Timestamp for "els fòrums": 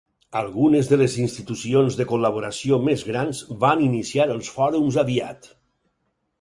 4.37-5.01